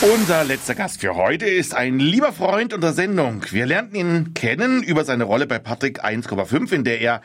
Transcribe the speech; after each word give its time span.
Unser 0.00 0.44
letzter 0.44 0.76
Gast 0.76 1.00
für 1.00 1.16
heute 1.16 1.46
ist 1.46 1.74
ein 1.74 1.98
lieber 1.98 2.32
Freund 2.32 2.72
unserer 2.72 2.92
Sendung. 2.92 3.42
Wir 3.50 3.66
lernten 3.66 3.96
ihn 3.96 4.32
kennen 4.32 4.84
über 4.84 5.04
seine 5.04 5.24
Rolle 5.24 5.48
bei 5.48 5.58
Patrick 5.58 6.04
1,5, 6.04 6.72
in 6.72 6.84
der 6.84 7.00
er 7.00 7.20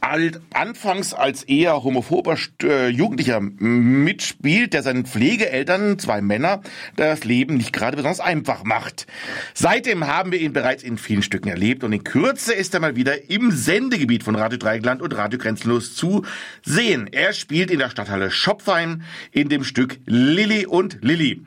alt, 0.00 0.40
anfangs 0.52 1.14
als 1.14 1.42
eher 1.42 1.82
homophober 1.82 2.36
äh, 2.62 2.88
Jugendlicher 2.88 3.40
mitspielt, 3.40 4.72
der 4.72 4.82
seinen 4.82 5.06
Pflegeeltern, 5.06 5.98
zwei 5.98 6.20
Männer, 6.20 6.62
das 6.96 7.24
Leben 7.24 7.56
nicht 7.56 7.72
gerade 7.72 7.96
besonders 7.96 8.20
einfach 8.20 8.64
macht. 8.64 9.06
Seitdem 9.54 10.06
haben 10.06 10.32
wir 10.32 10.40
ihn 10.40 10.52
bereits 10.52 10.82
in 10.82 10.98
vielen 10.98 11.22
Stücken 11.22 11.48
erlebt 11.48 11.84
und 11.84 11.92
in 11.92 12.04
Kürze 12.04 12.54
ist 12.54 12.74
er 12.74 12.80
mal 12.80 12.96
wieder 12.96 13.30
im 13.30 13.50
Sendegebiet 13.50 14.22
von 14.22 14.36
Radio 14.36 14.58
Dreigland 14.58 15.02
und 15.02 15.16
Radio 15.16 15.38
Grenzenlos 15.38 15.94
zu 15.94 16.24
sehen. 16.64 17.08
Er 17.10 17.32
spielt 17.32 17.70
in 17.70 17.78
der 17.78 17.90
Stadthalle 17.90 18.30
Schopfheim 18.30 19.02
in 19.32 19.48
dem 19.48 19.64
Stück 19.64 19.98
Lilly 20.06 20.66
und 20.66 20.98
Lilly. 21.02 21.42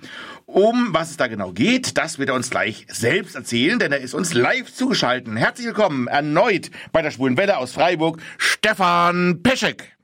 Um 0.53 0.93
was 0.93 1.11
es 1.11 1.17
da 1.17 1.27
genau 1.27 1.53
geht, 1.53 1.97
das 1.97 2.19
wird 2.19 2.27
er 2.27 2.35
uns 2.35 2.49
gleich 2.49 2.85
selbst 2.89 3.35
erzählen, 3.35 3.79
denn 3.79 3.93
er 3.93 3.99
ist 3.99 4.13
uns 4.13 4.33
live 4.33 4.69
zugeschaltet. 4.73 5.33
Herzlich 5.33 5.67
willkommen 5.67 6.07
erneut 6.07 6.71
bei 6.91 7.01
der 7.01 7.09
Schwulen 7.11 7.37
Welle 7.37 7.55
aus 7.55 7.71
Freiburg, 7.71 8.19
Stefan 8.37 9.39
Peschek. 9.43 9.95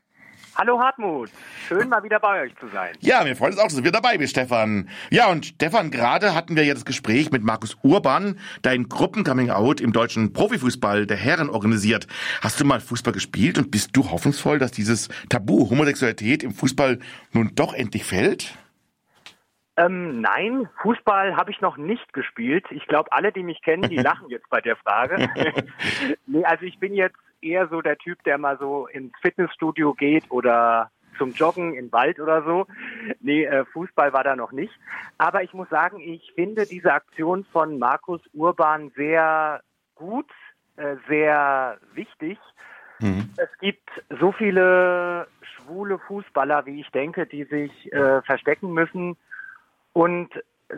Hallo 0.55 0.79
Hartmut, 0.79 1.29
schön 1.67 1.89
mal 1.89 2.01
wieder 2.01 2.21
bei 2.21 2.43
euch 2.43 2.55
zu 2.61 2.69
sein. 2.69 2.93
Ja, 3.01 3.25
wir 3.25 3.35
freuen 3.35 3.51
uns 3.51 3.59
auch, 3.59 3.65
dass 3.65 3.75
du 3.75 3.81
wieder 3.81 3.91
dabei 3.91 4.17
bist, 4.17 4.31
Stefan. 4.31 4.87
Ja, 5.09 5.27
und 5.27 5.47
Stefan, 5.47 5.91
gerade 5.91 6.33
hatten 6.33 6.55
wir 6.55 6.63
ja 6.63 6.73
das 6.73 6.85
Gespräch 6.85 7.29
mit 7.29 7.43
Markus 7.43 7.75
Urban, 7.81 8.39
dein 8.61 8.87
Gruppen-Coming-out 8.87 9.81
im 9.81 9.91
deutschen 9.91 10.31
Profifußball 10.31 11.05
der 11.07 11.17
Herren 11.17 11.49
organisiert. 11.49 12.07
Hast 12.39 12.57
du 12.57 12.63
mal 12.63 12.79
Fußball 12.79 13.11
gespielt 13.11 13.57
und 13.57 13.69
bist 13.69 13.89
du 13.91 14.09
hoffnungsvoll, 14.09 14.59
dass 14.59 14.71
dieses 14.71 15.09
Tabu 15.27 15.69
Homosexualität 15.69 16.41
im 16.41 16.53
Fußball 16.53 16.99
nun 17.33 17.51
doch 17.53 17.73
endlich 17.73 18.05
fällt? 18.05 18.57
Ähm, 19.77 20.21
nein, 20.21 20.67
Fußball 20.81 21.37
habe 21.37 21.51
ich 21.51 21.61
noch 21.61 21.77
nicht 21.77 22.11
gespielt. 22.11 22.65
Ich 22.71 22.87
glaube, 22.87 23.11
alle, 23.11 23.31
die 23.31 23.43
mich 23.43 23.61
kennen, 23.61 23.87
die 23.89 23.97
lachen 23.97 24.29
jetzt 24.29 24.49
bei 24.49 24.59
der 24.59 24.75
Frage. 24.75 25.29
nee, 26.25 26.43
also 26.43 26.65
ich 26.65 26.79
bin 26.79 26.95
jetzt 26.95 27.17
eher 27.41 27.67
so 27.67 27.81
der 27.81 27.97
Typ, 27.97 28.23
der 28.23 28.39
mal 28.39 28.57
so 28.57 28.87
ins 28.87 29.13
Fitnessstudio 29.21 29.93
geht 29.93 30.29
oder 30.31 30.89
zum 31.19 31.31
Joggen 31.31 31.75
im 31.75 31.91
Wald 31.91 32.19
oder 32.19 32.43
so. 32.43 32.65
Nee, 33.19 33.45
äh, 33.45 33.65
Fußball 33.65 34.13
war 34.13 34.23
da 34.23 34.35
noch 34.35 34.51
nicht. 34.51 34.73
Aber 35.19 35.43
ich 35.43 35.53
muss 35.53 35.69
sagen, 35.69 35.99
ich 35.99 36.31
finde 36.33 36.65
diese 36.65 36.93
Aktion 36.93 37.45
von 37.51 37.77
Markus 37.77 38.21
Urban 38.33 38.91
sehr 38.95 39.61
gut, 39.95 40.29
äh, 40.77 40.95
sehr 41.07 41.77
wichtig. 41.93 42.39
Mhm. 42.99 43.29
Es 43.37 43.49
gibt 43.59 43.89
so 44.19 44.31
viele 44.31 45.27
schwule 45.41 45.99
Fußballer, 45.99 46.65
wie 46.65 46.81
ich 46.81 46.89
denke, 46.89 47.27
die 47.27 47.43
sich 47.43 47.93
äh, 47.93 48.23
verstecken 48.23 48.73
müssen 48.73 49.17
und 49.97 50.29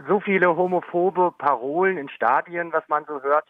so 0.08 0.22
viele 0.22 0.56
homophobe 0.56 1.34
Parolen 1.38 1.98
in 1.98 2.08
Stadien, 2.08 2.72
was 2.72 2.88
man 2.88 3.04
so 3.06 3.22
hört. 3.22 3.44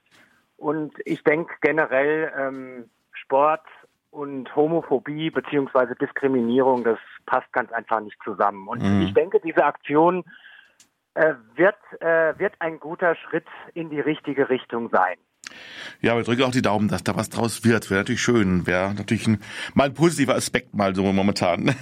Und 0.57 0.93
ich 1.05 1.23
denke 1.23 1.53
generell 1.61 2.31
ähm, 2.35 2.89
Sport 3.11 3.61
und 4.09 4.55
Homophobie 4.55 5.29
beziehungsweise 5.29 5.93
Diskriminierung, 5.93 6.83
das 6.83 6.97
passt 7.27 7.53
ganz 7.53 7.71
einfach 7.71 7.99
nicht 7.99 8.17
zusammen. 8.23 8.67
Und 8.67 8.81
mhm. 8.81 9.03
ich 9.03 9.13
denke, 9.13 9.39
diese 9.43 9.63
Aktion 9.63 10.23
äh, 11.13 11.35
wird, 11.53 11.77
äh, 11.99 12.33
wird 12.39 12.55
ein 12.57 12.79
guter 12.79 13.13
Schritt 13.13 13.45
in 13.75 13.91
die 13.91 13.99
richtige 13.99 14.49
Richtung 14.49 14.89
sein. 14.89 15.17
Ja, 16.01 16.15
wir 16.15 16.23
drücken 16.23 16.43
auch 16.45 16.51
die 16.51 16.63
Daumen, 16.63 16.87
dass 16.87 17.03
da 17.03 17.15
was 17.15 17.29
draus 17.29 17.63
wird. 17.63 17.91
Wäre 17.91 17.99
natürlich 17.99 18.23
schön. 18.23 18.65
Wäre 18.65 18.95
natürlich 18.95 19.27
ein, 19.27 19.43
mal 19.75 19.85
ein 19.85 19.93
positiver 19.93 20.33
Aspekt 20.33 20.73
mal 20.73 20.95
so 20.95 21.03
momentan. 21.03 21.75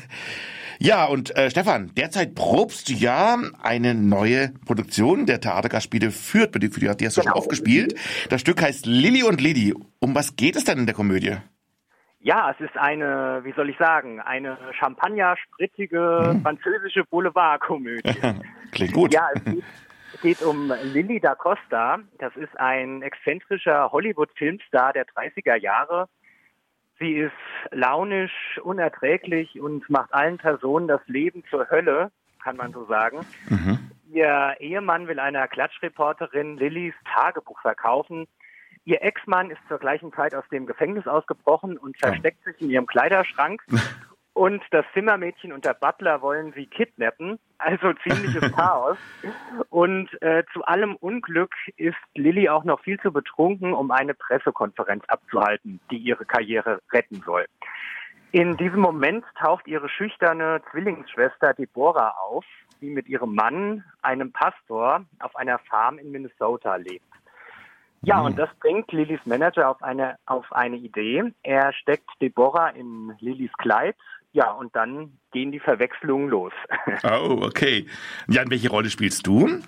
Ja, 0.79 1.05
und 1.05 1.35
äh, 1.35 1.49
Stefan, 1.49 1.91
derzeit 1.95 2.35
probst 2.35 2.89
du 2.89 2.93
ja 2.93 3.37
eine 3.61 3.95
neue 3.95 4.49
Produktion 4.65 5.25
der 5.25 5.41
Theatergastspiele 5.41 6.11
Fürth, 6.11 6.53
für 6.53 6.59
die, 6.59 6.69
für 6.69 6.79
die 6.79 6.87
hast 6.87 7.17
du 7.17 7.21
genau. 7.21 7.33
schon 7.33 7.41
aufgespielt. 7.41 7.95
Das 8.29 8.41
Stück 8.41 8.61
heißt 8.61 8.85
Lilly 8.85 9.23
und 9.23 9.41
Lilly. 9.41 9.73
Um 9.99 10.13
was 10.15 10.35
geht 10.35 10.55
es 10.55 10.65
denn 10.65 10.77
in 10.79 10.85
der 10.85 10.95
Komödie? 10.95 11.37
Ja, 12.19 12.51
es 12.51 12.59
ist 12.59 12.75
eine, 12.77 13.41
wie 13.43 13.53
soll 13.53 13.69
ich 13.69 13.77
sagen, 13.77 14.19
eine 14.19 14.57
champagner-sprittige 14.79 16.33
hm. 16.33 16.41
französische 16.41 17.03
Boulevardkomödie. 17.05 18.15
Klingt 18.71 18.93
gut. 18.93 19.13
Ja, 19.13 19.29
es 19.33 19.43
geht, 19.43 19.63
es 20.13 20.21
geht 20.21 20.41
um 20.41 20.71
Lily 20.83 21.19
da 21.19 21.35
Costa. 21.35 21.99
Das 22.19 22.35
ist 22.35 22.59
ein 22.59 23.01
exzentrischer 23.01 23.91
Hollywood-Filmstar 23.91 24.93
der 24.93 25.05
30er 25.05 25.55
Jahre, 25.55 26.09
Sie 26.99 27.13
ist 27.13 27.31
launisch, 27.71 28.59
unerträglich 28.63 29.59
und 29.59 29.89
macht 29.89 30.13
allen 30.13 30.37
Personen 30.37 30.87
das 30.87 31.01
Leben 31.07 31.43
zur 31.49 31.69
Hölle, 31.69 32.11
kann 32.43 32.57
man 32.57 32.73
so 32.73 32.85
sagen. 32.85 33.25
Mhm. 33.49 33.91
Ihr 34.11 34.55
Ehemann 34.59 35.07
will 35.07 35.19
einer 35.19 35.47
Klatschreporterin 35.47 36.57
Lillys 36.57 36.93
Tagebuch 37.13 37.59
verkaufen. 37.61 38.27
Ihr 38.85 39.01
Ex-Mann 39.03 39.51
ist 39.51 39.59
zur 39.67 39.79
gleichen 39.79 40.13
Zeit 40.13 40.33
aus 40.33 40.45
dem 40.49 40.65
Gefängnis 40.65 41.07
ausgebrochen 41.07 41.77
und 41.77 41.97
versteckt 41.97 42.43
sich 42.45 42.61
in 42.61 42.69
ihrem 42.69 42.87
Kleiderschrank. 42.87 43.61
Und 44.37 44.61
das 44.69 44.85
Zimmermädchen 44.93 45.51
und 45.51 45.65
der 45.65 45.73
Butler 45.73 46.21
wollen 46.21 46.53
sie 46.53 46.67
kidnappen. 46.67 47.39
Also 47.57 47.93
ziemliches 48.07 48.51
Chaos. 48.55 48.95
Und 49.71 50.09
äh, 50.21 50.43
zu 50.53 50.63
allem 50.63 50.95
Unglück 50.95 51.55
ist 51.75 51.97
Lilly 52.13 52.47
auch 52.47 52.63
noch 52.63 52.79
viel 52.81 52.99
zu 52.99 53.11
betrunken, 53.11 53.73
um 53.73 53.89
eine 53.89 54.13
Pressekonferenz 54.13 55.03
abzuhalten, 55.07 55.79
die 55.89 55.97
ihre 55.97 56.23
Karriere 56.23 56.81
retten 56.93 57.23
soll. 57.25 57.47
In 58.31 58.55
diesem 58.57 58.79
Moment 58.79 59.25
taucht 59.39 59.65
ihre 59.65 59.89
schüchterne 59.89 60.61
Zwillingsschwester 60.69 61.55
Deborah 61.55 62.13
auf, 62.19 62.45
die 62.79 62.91
mit 62.91 63.07
ihrem 63.07 63.33
Mann, 63.33 63.83
einem 64.03 64.31
Pastor, 64.31 65.03
auf 65.17 65.35
einer 65.35 65.57
Farm 65.57 65.97
in 65.97 66.11
Minnesota 66.11 66.75
lebt. 66.75 67.07
Ja, 68.03 68.21
und 68.21 68.37
das 68.37 68.49
bringt 68.59 68.91
Lillys 68.91 69.25
Manager 69.25 69.69
auf 69.69 69.81
eine, 69.81 70.17
auf 70.27 70.45
eine 70.53 70.75
Idee. 70.75 71.23
Er 71.41 71.73
steckt 71.73 72.09
Deborah 72.21 72.69
in 72.69 73.15
Lillys 73.19 73.51
Kleid 73.57 73.95
ja, 74.37 74.51
und 74.51 74.75
dann 74.75 75.17
gehen 75.31 75.51
die 75.51 75.59
Verwechslungen 75.59 76.29
los. 76.29 76.53
Oh, 77.03 77.39
okay. 77.41 77.87
Jan, 78.27 78.51
welche 78.51 78.69
Rolle 78.69 78.89
spielst 78.91 79.25
du? 79.25 79.61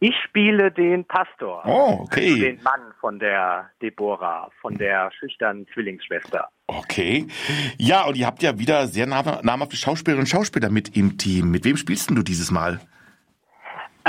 Ich 0.00 0.14
spiele 0.26 0.70
den 0.70 1.06
Pastor. 1.06 1.62
Oh, 1.64 2.00
okay. 2.02 2.32
Also 2.32 2.42
den 2.42 2.62
Mann 2.62 2.92
von 3.00 3.18
der 3.18 3.70
Deborah, 3.80 4.50
von 4.60 4.74
der 4.76 5.10
schüchternen 5.18 5.66
Zwillingsschwester. 5.72 6.48
Okay. 6.66 7.26
Ja, 7.78 8.04
und 8.04 8.18
ihr 8.18 8.26
habt 8.26 8.42
ja 8.42 8.58
wieder 8.58 8.86
sehr 8.86 9.06
namhafte 9.06 9.76
Schauspielerinnen 9.76 10.24
und 10.24 10.28
Schauspieler 10.28 10.68
mit 10.68 10.94
im 10.94 11.16
Team. 11.16 11.50
Mit 11.50 11.64
wem 11.64 11.78
spielst 11.78 12.10
du 12.10 12.22
dieses 12.22 12.50
Mal? 12.50 12.80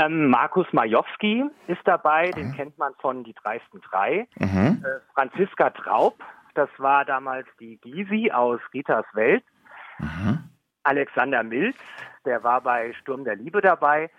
Ähm, 0.02 0.28
Markus 0.28 0.66
Majowski 0.72 1.44
ist 1.66 1.82
dabei, 1.84 2.30
den 2.30 2.48
mhm. 2.48 2.56
kennt 2.56 2.78
man 2.78 2.92
von 3.00 3.24
Die 3.24 3.34
dreisten 3.34 3.80
drei. 3.90 4.26
Mhm. 4.38 4.84
Äh, 4.84 5.00
Franziska 5.14 5.70
Traub, 5.70 6.22
das 6.54 6.68
war 6.78 7.04
damals 7.06 7.46
die 7.58 7.78
Gysi 7.78 8.30
aus 8.30 8.60
Ritas 8.74 9.06
Welt. 9.14 9.44
Mhm. 9.98 10.38
Alexander 10.84 11.42
Milz, 11.42 11.76
der 12.24 12.42
war 12.42 12.60
bei 12.60 12.92
Sturm 12.94 13.24
der 13.24 13.36
Liebe 13.36 13.60
dabei, 13.60 14.10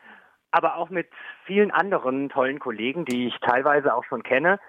aber 0.52 0.78
auch 0.78 0.90
mit 0.90 1.10
vielen 1.46 1.72
anderen 1.72 2.30
tollen 2.30 2.60
Kollegen, 2.60 3.06
die 3.06 3.28
ich 3.28 3.38
teilweise 3.40 3.94
auch 3.94 4.04
schon 4.06 4.24
kenne. 4.24 4.60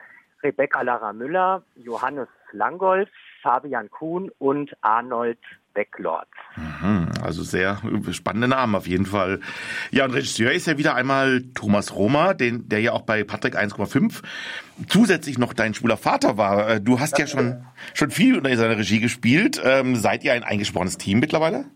Rebecca 0.42 0.82
Lara 0.82 1.12
Müller, 1.12 1.62
Johannes 1.75 2.28
Langolf, 2.54 3.09
Fabian 3.42 3.91
Kuhn 3.91 4.31
und 4.38 4.75
Arnold 4.81 5.38
Backlord. 5.75 6.28
Mhm, 6.56 7.10
also 7.22 7.42
sehr 7.42 7.78
spannende 8.12 8.48
Namen 8.48 8.75
auf 8.75 8.87
jeden 8.87 9.06
Fall. 9.06 9.41
Ja, 9.91 10.04
und 10.04 10.12
Regisseur 10.12 10.53
ist 10.53 10.66
ja 10.66 10.78
wieder 10.78 10.94
einmal 10.94 11.42
Thomas 11.54 11.94
Roma, 11.94 12.32
den, 12.32 12.69
der 12.69 12.81
ja 12.81 12.92
auch 12.92 13.03
bei 13.03 13.25
Patrick 13.25 13.56
1,5 13.56 14.22
zusätzlich 14.88 15.38
noch 15.38 15.53
dein 15.53 15.75
schwuler 15.75 15.97
Vater 15.97 16.38
war. 16.38 16.70
Äh, 16.70 16.81
du 16.81 17.00
hast 17.00 17.19
ja 17.19 17.26
schon, 17.26 17.66
schon 17.92 18.10
viel 18.10 18.38
unter 18.38 18.56
seiner 18.56 18.78
Regie 18.78 19.00
gespielt. 19.00 19.60
Ähm, 19.62 19.97
seid 19.97 20.25
ihr 20.25 20.32
ein 20.32 20.44
eingesprochenes 20.44 20.97
Team 20.97 21.19
mittlerweile? 21.19 21.66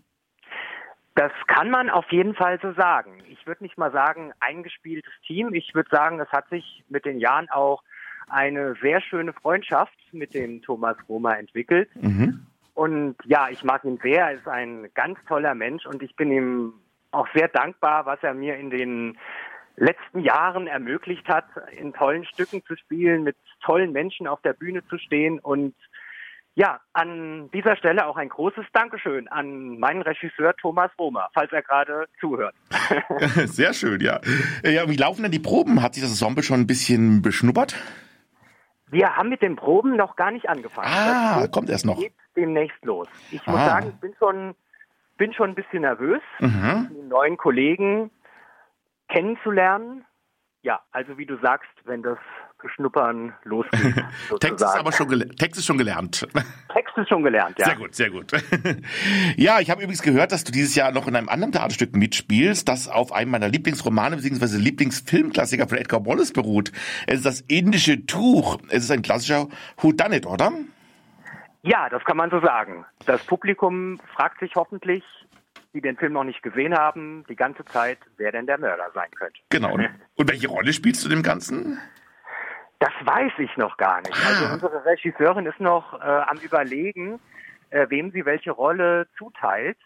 Das 1.15 1.31
kann 1.47 1.69
man 1.69 1.89
auf 1.89 2.09
jeden 2.11 2.33
Fall 2.33 2.59
so 2.61 2.71
sagen. 2.73 3.21
Ich 3.27 3.45
würde 3.45 3.63
nicht 3.63 3.77
mal 3.77 3.91
sagen 3.91 4.31
eingespieltes 4.39 5.11
Team. 5.27 5.53
Ich 5.53 5.75
würde 5.75 5.89
sagen, 5.91 6.19
es 6.21 6.29
hat 6.29 6.47
sich 6.49 6.83
mit 6.87 7.03
den 7.03 7.19
Jahren 7.19 7.49
auch 7.49 7.83
eine 8.29 8.75
sehr 8.81 9.01
schöne 9.01 9.33
Freundschaft 9.33 9.93
mit 10.11 10.33
dem 10.33 10.61
Thomas 10.61 10.97
Roma 11.07 11.33
entwickelt. 11.33 11.89
Mhm. 11.95 12.45
Und 12.73 13.15
ja, 13.25 13.49
ich 13.49 13.63
mag 13.63 13.83
ihn 13.83 13.99
sehr. 14.01 14.27
Er 14.27 14.31
ist 14.33 14.47
ein 14.47 14.89
ganz 14.93 15.19
toller 15.27 15.53
Mensch 15.53 15.85
und 15.85 16.01
ich 16.01 16.15
bin 16.15 16.31
ihm 16.31 16.73
auch 17.11 17.27
sehr 17.33 17.47
dankbar, 17.47 18.05
was 18.05 18.19
er 18.21 18.33
mir 18.33 18.55
in 18.57 18.69
den 18.69 19.17
letzten 19.75 20.19
Jahren 20.19 20.67
ermöglicht 20.67 21.27
hat, 21.27 21.45
in 21.77 21.93
tollen 21.93 22.25
Stücken 22.25 22.63
zu 22.65 22.75
spielen, 22.75 23.23
mit 23.23 23.37
tollen 23.63 23.91
Menschen 23.91 24.27
auf 24.27 24.41
der 24.41 24.53
Bühne 24.53 24.85
zu 24.87 24.97
stehen 24.97 25.39
und 25.39 25.73
ja, 26.55 26.81
an 26.91 27.49
dieser 27.53 27.77
Stelle 27.77 28.05
auch 28.05 28.17
ein 28.17 28.27
großes 28.27 28.65
Dankeschön 28.73 29.29
an 29.29 29.79
meinen 29.79 30.01
Regisseur 30.01 30.53
Thomas 30.57 30.91
Romer, 30.99 31.29
falls 31.33 31.53
er 31.53 31.61
gerade 31.61 32.07
zuhört. 32.19 32.53
Sehr 33.45 33.73
schön, 33.73 34.01
ja. 34.01 34.19
Ja, 34.63 34.89
wie 34.89 34.97
laufen 34.97 35.23
denn 35.23 35.31
die 35.31 35.39
Proben? 35.39 35.81
Hat 35.81 35.93
sich 35.93 36.03
das 36.03 36.11
Ensemble 36.11 36.43
schon 36.43 36.59
ein 36.59 36.67
bisschen 36.67 37.21
beschnuppert? 37.21 37.75
Wir 38.91 39.15
haben 39.15 39.29
mit 39.29 39.41
den 39.41 39.55
Proben 39.55 39.95
noch 39.95 40.15
gar 40.15 40.31
nicht 40.31 40.49
angefangen. 40.49 40.87
Ah, 40.91 41.41
das 41.41 41.51
kommt 41.51 41.69
erst 41.69 41.85
noch. 41.85 41.99
Geht 41.99 42.13
demnächst 42.35 42.83
los. 42.83 43.07
Ich 43.31 43.45
muss 43.45 43.59
ah. 43.59 43.65
sagen, 43.65 43.89
ich 43.89 43.99
bin 43.99 44.13
schon, 44.17 44.55
bin 45.17 45.33
schon 45.33 45.51
ein 45.51 45.55
bisschen 45.55 45.81
nervös. 45.81 46.21
Mhm. 46.39 46.89
Die 46.91 47.07
neuen 47.07 47.37
Kollegen, 47.37 48.09
kennenzulernen. 49.07 50.05
Ja, 50.61 50.81
also 50.91 51.17
wie 51.17 51.25
du 51.25 51.37
sagst, 51.37 51.69
wenn 51.85 52.01
das 52.01 52.17
Beschnuppern 52.61 53.33
losgeht. 53.43 53.95
Text 54.39 54.63
ist 54.63 54.75
aber 54.75 54.91
schon, 54.91 55.09
Text 55.37 55.59
ist 55.59 55.65
schon 55.65 55.77
gelernt. 55.77 56.27
Text 56.73 56.97
ist 56.97 57.09
schon 57.09 57.23
gelernt, 57.23 57.57
ja. 57.57 57.65
Sehr 57.65 57.75
gut, 57.75 57.95
sehr 57.95 58.09
gut. 58.09 58.31
ja, 59.37 59.59
ich 59.59 59.69
habe 59.69 59.81
übrigens 59.81 60.01
gehört, 60.01 60.31
dass 60.31 60.43
du 60.43 60.51
dieses 60.51 60.75
Jahr 60.75 60.91
noch 60.91 61.07
in 61.07 61.15
einem 61.15 61.29
anderen 61.29 61.51
Theaterstück 61.51 61.95
mitspielst, 61.95 62.67
das 62.67 62.87
auf 62.87 63.11
einem 63.11 63.31
meiner 63.31 63.47
Lieblingsromane 63.47 64.17
bzw. 64.17 64.57
Lieblingsfilmklassiker 64.57 65.67
von 65.67 65.77
Edgar 65.77 66.05
Wallace 66.05 66.33
beruht. 66.33 66.71
Es 67.07 67.17
ist 67.17 67.25
das 67.25 67.41
indische 67.41 68.05
Tuch. 68.05 68.59
Es 68.69 68.83
ist 68.83 68.91
ein 68.91 69.01
klassischer 69.01 69.47
Who 69.81 69.91
Done 69.93 70.17
It, 70.17 70.25
oder? 70.25 70.51
Ja, 71.61 71.89
das 71.89 72.03
kann 72.05 72.17
man 72.17 72.29
so 72.29 72.39
sagen. 72.39 72.85
Das 73.05 73.23
Publikum 73.25 73.99
fragt 74.15 74.39
sich 74.39 74.55
hoffentlich, 74.55 75.03
die 75.73 75.81
den 75.81 75.97
Film 75.97 76.13
noch 76.13 76.23
nicht 76.23 76.41
gesehen 76.41 76.73
haben, 76.73 77.25
die 77.29 77.35
ganze 77.35 77.65
Zeit, 77.65 77.99
wer 78.17 78.31
denn 78.31 78.45
der 78.45 78.57
Mörder 78.57 78.89
sein 78.93 79.09
könnte. 79.15 79.39
Genau. 79.49 79.77
Und 80.15 80.29
welche 80.29 80.47
Rolle 80.47 80.73
spielst 80.73 81.03
du 81.05 81.09
dem 81.09 81.21
Ganzen? 81.21 81.79
Das 82.79 82.93
weiß 83.03 83.33
ich 83.39 83.55
noch 83.57 83.75
gar 83.77 84.01
nicht. 84.01 84.15
Also 84.25 84.45
ah. 84.45 84.53
unsere 84.53 84.85
Regisseurin 84.85 85.45
ist 85.45 85.59
noch 85.59 85.93
äh, 85.93 86.05
am 86.05 86.37
Überlegen, 86.37 87.19
äh, 87.69 87.87
wem 87.89 88.11
sie 88.11 88.25
welche 88.25 88.51
Rolle 88.51 89.07
zuteilt. 89.17 89.77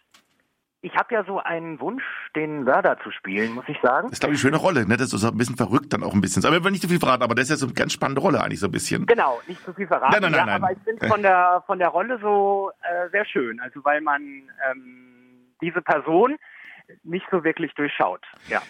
Ich 0.81 0.94
habe 0.95 1.13
ja 1.16 1.24
so 1.24 1.40
einen 1.40 1.80
Wunsch, 1.80 2.04
den 2.36 2.63
Mörder 2.63 3.00
zu 3.01 3.10
spielen, 3.10 3.54
muss 3.54 3.63
ich 3.68 3.78
sagen. 3.81 4.10
Das 4.10 4.13
ist, 4.13 4.19
glaube 4.19 4.36
ich, 4.36 4.44
eine 4.44 4.50
schöne 4.50 4.62
Rolle. 4.62 4.86
Ne? 4.86 4.98
Das 4.98 5.13
ist 5.13 5.22
so 5.22 5.28
ein 5.28 5.38
bisschen 5.38 5.56
verrückt 5.56 5.94
dann 5.94 6.04
auch 6.04 6.13
ein 6.13 6.19
bisschen. 6.19 6.44
Aber 6.45 6.56
wir 6.56 6.63
wollen 6.63 6.74
nicht 6.74 6.81
zu 6.81 6.90
viel 6.90 7.00
verraten, 7.00 7.24
aber 7.24 7.36
das 7.36 7.45
ist 7.45 7.50
ja 7.51 7.56
so 7.56 7.68
eine 7.68 7.74
ganz 7.74 7.94
spannende 7.94 8.19
Rolle 8.22 8.44
eigentlich 8.44 8.60
so 8.60 8.68
ein 8.68 8.72
bisschen. 8.72 9.06
Genau, 9.06 9.42
nicht 9.48 9.63
zu 9.63 9.74
viel 9.74 9.88
verraten. 9.88 10.12
Nein, 10.12 10.22
nein, 10.24 10.31
nein, 10.31 10.40
ja, 10.40 10.45
nein. 10.45 10.63
Aber 10.63 10.74
ich 10.74 10.80
finde 10.84 11.07
von 11.07 11.22
der, 11.22 11.63
von 11.66 11.80
der 11.80 11.88
Rolle 11.88 12.19
so 12.22 12.72
äh, 12.81 13.10
sehr 13.12 13.25
schön. 13.25 13.62
Also 13.62 13.84
weil 13.86 14.01
man 14.01 14.22
ähm, 14.69 15.48
diese 15.62 15.81
Person 15.81 16.36
nicht 17.04 17.25
so 17.31 17.45
wirklich 17.45 17.74
durchschaut. 17.75 18.25
Ja. 18.50 18.62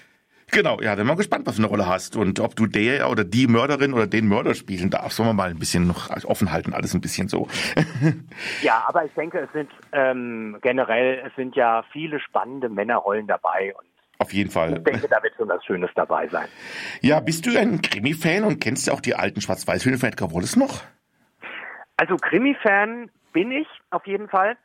Genau, 0.52 0.80
ja, 0.82 0.96
dann 0.96 1.08
mal 1.08 1.16
gespannt, 1.16 1.48
was 1.48 1.56
du 1.56 1.62
eine 1.62 1.70
Rolle 1.70 1.88
hast 1.88 2.16
und 2.16 2.40
ob 2.40 2.56
du 2.56 2.68
der 2.68 3.10
oder 3.10 3.24
die 3.24 3.48
Mörderin 3.48 3.94
oder 3.94 4.08
den 4.08 4.28
Mörder 4.28 4.54
spielen 4.54 4.90
darfst. 4.90 5.18
Sollen 5.18 5.30
wir 5.30 5.34
mal 5.34 5.50
ein 5.50 5.60
bisschen 5.60 5.88
noch 5.88 6.10
offen 6.26 6.52
halten, 6.52 6.74
alles 6.74 6.94
ein 6.94 7.02
bisschen 7.02 7.28
so. 7.28 7.48
ja, 8.62 8.84
aber 8.88 9.06
ich 9.06 9.14
denke, 9.14 9.40
es 9.40 9.52
sind 9.54 9.70
ähm, 9.92 10.58
generell, 10.62 11.24
es 11.26 11.36
sind 11.36 11.56
ja 11.56 11.84
viele 11.92 12.20
spannende 12.20 12.70
Männerrollen 12.70 13.28
dabei 13.28 13.74
und 13.76 13.88
auf 14.20 14.32
jeden 14.32 14.52
Fall. 14.52 14.78
Ich 14.78 14.84
denke, 14.84 15.08
da 15.10 15.22
wird 15.22 15.34
schon 15.36 15.50
was 15.50 15.66
Schönes 15.66 15.90
dabei 15.96 16.28
sein. 16.28 16.48
Ja, 17.02 17.20
bist 17.20 17.46
du 17.46 17.60
ein 17.60 17.82
Krimi-Fan 17.82 18.44
und 18.44 18.60
kennst 18.62 18.88
du 18.88 18.92
auch 18.94 19.02
die 19.02 19.16
alten 19.16 19.42
Schwarz-Weiß-Filme 19.42 19.98
von 19.98 20.10
Edgar 20.10 20.34
Wallace 20.34 20.56
noch? 20.56 20.82
Also 21.98 22.16
Krimi-Fan 22.16 23.10
bin 23.34 23.52
ich 23.52 23.68
auf 23.90 24.06
jeden 24.08 24.30
Fall. 24.30 24.56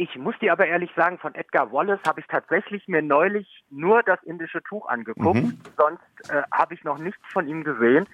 Ich 0.00 0.16
muss 0.16 0.38
dir 0.38 0.52
aber 0.52 0.68
ehrlich 0.68 0.92
sagen, 0.94 1.18
von 1.18 1.34
Edgar 1.34 1.72
Wallace 1.72 1.98
habe 2.06 2.20
ich 2.20 2.26
tatsächlich 2.28 2.86
mir 2.86 3.02
neulich 3.02 3.64
nur 3.68 4.04
das 4.04 4.22
indische 4.22 4.62
Tuch 4.62 4.88
angeguckt. 4.88 5.42
Mhm. 5.42 5.60
Sonst 5.76 6.30
äh, 6.30 6.42
habe 6.52 6.74
ich 6.74 6.84
noch 6.84 6.98
nichts 6.98 7.20
von 7.32 7.48
ihm 7.48 7.64
gesehen. 7.64 8.06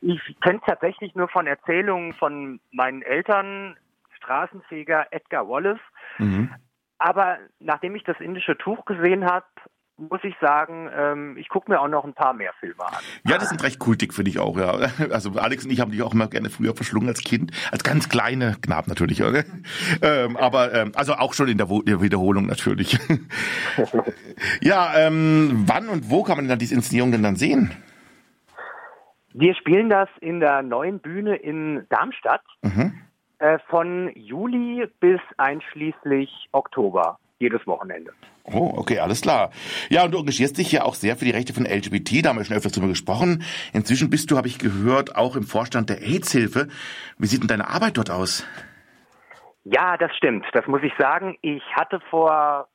Ich 0.00 0.20
kenne 0.40 0.58
es 0.58 0.66
tatsächlich 0.66 1.14
nur 1.14 1.28
von 1.28 1.46
Erzählungen 1.46 2.14
von 2.14 2.58
meinen 2.72 3.02
Eltern, 3.02 3.76
Straßenfeger 4.16 5.06
Edgar 5.12 5.48
Wallace. 5.48 5.78
Mhm. 6.18 6.52
Aber 6.98 7.38
nachdem 7.60 7.94
ich 7.94 8.02
das 8.02 8.18
indische 8.18 8.58
Tuch 8.58 8.84
gesehen 8.84 9.24
habe, 9.24 9.46
muss 10.08 10.20
ich 10.24 10.34
sagen, 10.40 10.88
ähm, 10.96 11.36
ich 11.36 11.48
gucke 11.48 11.70
mir 11.70 11.80
auch 11.80 11.88
noch 11.88 12.04
ein 12.04 12.14
paar 12.14 12.32
mehr 12.32 12.52
Filme 12.58 12.86
an. 12.86 12.94
Ja, 13.24 13.38
das 13.38 13.50
sind 13.50 13.62
recht 13.62 13.78
kultig, 13.78 14.14
finde 14.14 14.30
ich 14.30 14.38
auch, 14.38 14.56
ja. 14.56 14.78
Also 15.10 15.32
Alex 15.32 15.64
und 15.64 15.70
ich 15.70 15.80
haben 15.80 15.90
dich 15.90 16.02
auch 16.02 16.14
immer 16.14 16.28
gerne 16.28 16.50
früher 16.50 16.74
verschlungen 16.74 17.08
als 17.08 17.22
Kind, 17.22 17.52
als 17.70 17.84
ganz 17.84 18.08
kleine 18.08 18.56
Knab 18.62 18.88
natürlich, 18.88 19.22
oder? 19.22 19.44
ähm, 20.02 20.36
aber 20.36 20.72
ähm, 20.72 20.92
also 20.94 21.14
auch 21.14 21.34
schon 21.34 21.48
in 21.48 21.58
der, 21.58 21.66
der 21.66 22.00
Wiederholung 22.00 22.46
natürlich. 22.46 22.98
ja, 24.60 24.92
ähm, 24.96 25.64
wann 25.66 25.88
und 25.88 26.10
wo 26.10 26.22
kann 26.22 26.36
man 26.36 26.44
denn 26.44 26.50
dann 26.50 26.58
diese 26.58 26.74
Inszenierung 26.74 27.12
denn 27.12 27.22
dann 27.22 27.36
sehen? 27.36 27.72
Wir 29.32 29.54
spielen 29.54 29.88
das 29.88 30.08
in 30.20 30.40
der 30.40 30.62
neuen 30.62 30.98
Bühne 30.98 31.36
in 31.36 31.86
Darmstadt 31.88 32.42
mhm. 32.62 33.00
äh, 33.38 33.58
von 33.68 34.10
Juli 34.16 34.86
bis 34.98 35.20
einschließlich 35.36 36.48
Oktober 36.52 37.18
jedes 37.40 37.66
Wochenende. 37.66 38.12
Oh, 38.44 38.74
okay, 38.76 39.00
alles 39.00 39.22
klar. 39.22 39.50
Ja, 39.88 40.04
und 40.04 40.12
du 40.12 40.18
engagierst 40.18 40.58
dich 40.58 40.70
ja 40.70 40.82
auch 40.82 40.94
sehr 40.94 41.16
für 41.16 41.24
die 41.24 41.30
Rechte 41.30 41.52
von 41.52 41.64
LGBT, 41.64 42.24
da 42.24 42.28
haben 42.30 42.38
wir 42.38 42.44
schon 42.44 42.56
öfters 42.56 42.72
drüber 42.72 42.88
gesprochen. 42.88 43.42
Inzwischen 43.72 44.10
bist 44.10 44.30
du, 44.30 44.36
habe 44.36 44.46
ich 44.46 44.58
gehört, 44.58 45.16
auch 45.16 45.36
im 45.36 45.44
Vorstand 45.44 45.88
der 45.88 46.02
AIDS-Hilfe. 46.02 46.68
Wie 47.18 47.26
sieht 47.26 47.40
denn 47.40 47.48
deine 47.48 47.68
Arbeit 47.68 47.96
dort 47.96 48.10
aus? 48.10 48.46
Ja, 49.64 49.96
das 49.96 50.14
stimmt. 50.16 50.44
Das 50.52 50.66
muss 50.66 50.82
ich 50.82 50.92
sagen. 50.98 51.36
Ich 51.40 51.62
hatte 51.74 52.00
vor 52.10 52.68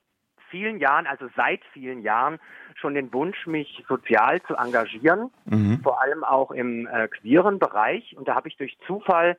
vielen 0.49 0.79
Jahren, 0.79 1.07
also 1.07 1.27
seit 1.35 1.61
vielen 1.73 2.01
Jahren, 2.01 2.39
schon 2.75 2.93
den 2.93 3.13
Wunsch, 3.13 3.47
mich 3.47 3.83
sozial 3.87 4.41
zu 4.43 4.55
engagieren, 4.55 5.31
mhm. 5.45 5.79
vor 5.81 6.01
allem 6.01 6.23
auch 6.23 6.51
im 6.51 6.87
äh, 6.87 7.07
queeren 7.07 7.59
Bereich. 7.59 8.15
Und 8.17 8.27
da 8.27 8.35
habe 8.35 8.49
ich 8.49 8.57
durch 8.57 8.77
Zufall 8.85 9.37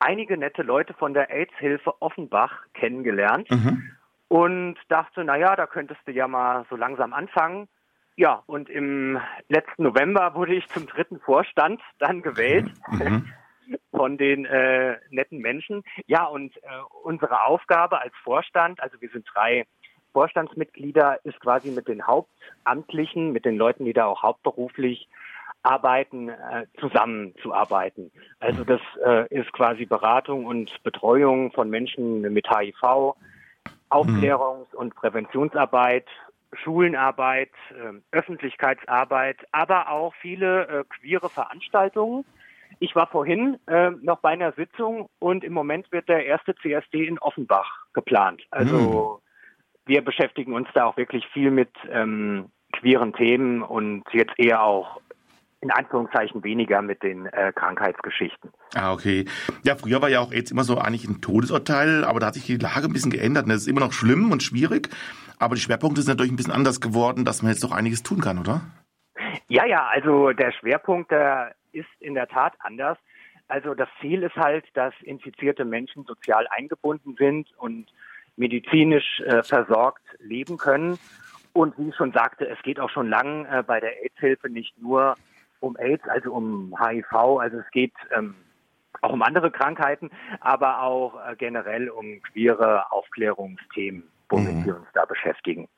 einige 0.00 0.36
nette 0.36 0.62
Leute 0.62 0.94
von 0.94 1.14
der 1.14 1.30
AIDS-Hilfe 1.30 2.00
Offenbach 2.00 2.52
kennengelernt. 2.74 3.50
Mhm 3.50 3.90
und 4.28 4.76
dachte, 4.88 5.24
naja, 5.24 5.56
da 5.56 5.66
könntest 5.66 6.00
du 6.06 6.12
ja 6.12 6.28
mal 6.28 6.64
so 6.70 6.76
langsam 6.76 7.12
anfangen. 7.12 7.68
Ja, 8.16 8.42
und 8.46 8.70
im 8.70 9.20
letzten 9.48 9.82
November 9.82 10.34
wurde 10.34 10.54
ich 10.54 10.68
zum 10.68 10.86
dritten 10.86 11.18
Vorstand 11.20 11.80
dann 11.98 12.22
gewählt 12.22 12.70
mhm. 12.88 13.32
von 13.90 14.18
den 14.18 14.44
äh, 14.44 14.98
netten 15.10 15.38
Menschen. 15.40 15.82
Ja, 16.06 16.24
und 16.24 16.56
äh, 16.58 16.60
unsere 17.02 17.44
Aufgabe 17.44 18.00
als 18.00 18.14
Vorstand, 18.22 18.80
also 18.80 19.00
wir 19.00 19.08
sind 19.10 19.26
drei 19.34 19.66
Vorstandsmitglieder, 20.12 21.24
ist 21.24 21.40
quasi 21.40 21.70
mit 21.70 21.88
den 21.88 22.06
Hauptamtlichen, 22.06 23.32
mit 23.32 23.44
den 23.44 23.56
Leuten, 23.56 23.84
die 23.84 23.92
da 23.92 24.06
auch 24.06 24.22
hauptberuflich 24.22 25.08
arbeiten, 25.64 26.28
äh, 26.28 26.66
zusammenzuarbeiten. 26.78 28.12
Also 28.38 28.64
das 28.64 28.80
äh, 29.04 29.26
ist 29.34 29.52
quasi 29.52 29.86
Beratung 29.86 30.44
und 30.44 30.70
Betreuung 30.84 31.50
von 31.52 31.68
Menschen 31.68 32.20
mit 32.20 32.46
HIV, 32.48 33.14
Aufklärungs- 33.90 34.74
und 34.74 34.94
Präventionsarbeit, 34.94 36.06
Schulenarbeit, 36.62 37.50
äh, 37.70 38.00
Öffentlichkeitsarbeit, 38.16 39.38
aber 39.52 39.90
auch 39.90 40.14
viele 40.20 40.66
äh, 40.66 40.84
queere 40.88 41.28
Veranstaltungen. 41.28 42.24
Ich 42.78 42.94
war 42.94 43.06
vorhin 43.06 43.58
äh, 43.66 43.90
noch 43.90 44.20
bei 44.20 44.30
einer 44.30 44.52
Sitzung 44.52 45.08
und 45.18 45.44
im 45.44 45.52
Moment 45.52 45.90
wird 45.92 46.08
der 46.08 46.26
erste 46.26 46.54
CSD 46.56 47.06
in 47.06 47.18
Offenbach 47.18 47.86
geplant. 47.92 48.42
Also 48.50 49.20
mhm. 49.86 49.92
wir 49.92 50.04
beschäftigen 50.04 50.54
uns 50.54 50.68
da 50.74 50.86
auch 50.86 50.96
wirklich 50.96 51.26
viel 51.28 51.50
mit 51.50 51.70
ähm, 51.90 52.50
queeren 52.72 53.12
Themen 53.12 53.62
und 53.62 54.04
jetzt 54.12 54.38
eher 54.38 54.62
auch 54.62 55.00
in 55.64 55.70
Anführungszeichen 55.70 56.44
weniger 56.44 56.82
mit 56.82 57.02
den 57.02 57.26
äh, 57.26 57.50
Krankheitsgeschichten. 57.54 58.50
Ah, 58.74 58.92
okay. 58.92 59.24
Ja, 59.64 59.76
früher 59.76 60.02
war 60.02 60.10
ja 60.10 60.20
auch 60.20 60.30
jetzt 60.30 60.50
immer 60.50 60.62
so 60.62 60.76
eigentlich 60.76 61.08
ein 61.08 61.22
Todesurteil, 61.22 62.04
aber 62.04 62.20
da 62.20 62.26
hat 62.26 62.34
sich 62.34 62.44
die 62.44 62.58
Lage 62.58 62.84
ein 62.84 62.92
bisschen 62.92 63.10
geändert. 63.10 63.48
Es 63.48 63.62
ist 63.62 63.68
immer 63.68 63.80
noch 63.80 63.92
schlimm 63.92 64.30
und 64.30 64.42
schwierig, 64.42 64.90
aber 65.38 65.54
die 65.54 65.62
Schwerpunkte 65.62 66.02
sind 66.02 66.12
natürlich 66.12 66.32
ein 66.32 66.36
bisschen 66.36 66.52
anders 66.52 66.82
geworden, 66.82 67.24
dass 67.24 67.42
man 67.42 67.50
jetzt 67.50 67.64
doch 67.64 67.72
einiges 67.72 68.02
tun 68.02 68.20
kann, 68.20 68.38
oder? 68.38 68.60
Ja, 69.48 69.64
ja, 69.64 69.86
also 69.86 70.32
der 70.32 70.52
Schwerpunkt 70.52 71.10
der 71.10 71.54
ist 71.72 71.88
in 71.98 72.14
der 72.14 72.28
Tat 72.28 72.52
anders. 72.58 72.98
Also 73.48 73.74
das 73.74 73.88
Ziel 74.00 74.22
ist 74.22 74.36
halt, 74.36 74.64
dass 74.74 74.92
infizierte 75.02 75.64
Menschen 75.64 76.04
sozial 76.04 76.46
eingebunden 76.50 77.16
sind 77.18 77.48
und 77.56 77.86
medizinisch 78.36 79.20
äh, 79.20 79.42
versorgt 79.42 80.02
leben 80.18 80.58
können. 80.58 80.98
Und 81.54 81.78
wie 81.78 81.88
ich 81.88 81.96
schon 81.96 82.12
sagte, 82.12 82.48
es 82.48 82.60
geht 82.62 82.80
auch 82.80 82.90
schon 82.90 83.08
lang 83.08 83.46
äh, 83.46 83.62
bei 83.66 83.80
der 83.80 84.02
AIDS-Hilfe 84.02 84.50
nicht 84.50 84.76
nur 84.78 85.16
um 85.64 85.76
AIDS, 85.78 86.06
also 86.08 86.32
um 86.32 86.74
HIV, 86.78 87.12
also 87.12 87.58
es 87.58 87.70
geht 87.72 87.94
ähm, 88.16 88.34
auch 89.00 89.12
um 89.12 89.22
andere 89.22 89.50
Krankheiten, 89.50 90.10
aber 90.40 90.82
auch 90.82 91.14
äh, 91.26 91.36
generell 91.36 91.88
um 91.90 92.20
queere 92.32 92.90
Aufklärungsthemen, 92.92 94.04
womit 94.28 94.54
mhm. 94.54 94.64
wir 94.64 94.76
uns 94.76 94.86
da 94.94 95.04
beschäftigen. 95.04 95.68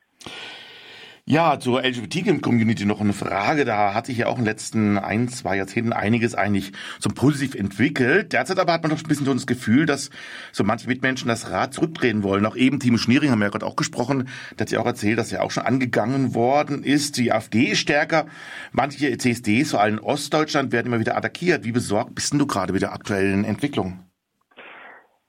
Ja, 1.29 1.59
zur 1.59 1.83
LGBT-Community 1.83 2.85
noch 2.85 3.01
eine 3.01 3.11
Frage. 3.11 3.65
Da 3.65 3.93
hat 3.93 4.05
sich 4.05 4.19
ja 4.19 4.27
auch 4.27 4.37
in 4.37 4.45
den 4.45 4.45
letzten 4.45 4.97
ein, 4.97 5.27
zwei 5.27 5.57
Jahrzehnten 5.57 5.91
einiges 5.91 6.35
eigentlich 6.35 6.71
zum 6.99 7.15
Positiv 7.15 7.53
entwickelt. 7.53 8.31
Derzeit 8.31 8.57
aber 8.59 8.71
hat 8.71 8.83
man 8.83 8.91
doch 8.91 8.97
ein 8.97 9.07
bisschen 9.09 9.25
so 9.25 9.33
das 9.33 9.45
Gefühl, 9.45 9.85
dass 9.85 10.09
so 10.53 10.63
manche 10.63 10.87
Mitmenschen 10.87 11.27
das 11.27 11.51
Rad 11.51 11.73
zurückdrehen 11.73 12.23
wollen. 12.23 12.45
Auch 12.45 12.55
eben 12.55 12.79
Timo 12.79 12.95
Schniering 12.95 13.29
haben 13.29 13.39
wir 13.39 13.47
ja 13.47 13.51
gerade 13.51 13.65
auch 13.65 13.75
gesprochen. 13.75 14.29
Der 14.57 14.61
hat 14.61 14.71
ja 14.71 14.79
auch 14.79 14.85
erzählt, 14.85 15.19
dass 15.19 15.33
er 15.33 15.43
auch 15.43 15.51
schon 15.51 15.63
angegangen 15.63 16.33
worden 16.33 16.81
ist. 16.81 17.17
Die 17.17 17.33
AfD 17.33 17.71
ist 17.71 17.79
stärker. 17.79 18.27
Manche 18.71 19.17
CSDs, 19.17 19.71
vor 19.71 19.81
allem 19.81 19.95
in 19.95 20.03
Ostdeutschland, 20.05 20.71
werden 20.71 20.87
immer 20.87 21.01
wieder 21.01 21.17
attackiert. 21.17 21.65
Wie 21.65 21.73
besorgt 21.73 22.15
bist 22.15 22.31
denn 22.31 22.39
du 22.39 22.47
gerade 22.47 22.71
mit 22.71 22.83
der 22.83 22.93
aktuellen 22.93 23.43
Entwicklung? 23.43 23.99